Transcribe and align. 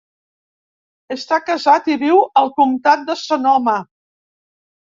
Està 1.15 1.39
casat 1.49 1.91
i 1.93 1.99
viu 2.05 2.23
al 2.43 2.51
comtat 2.57 3.07
de 3.13 3.19
Sonoma. 3.27 3.79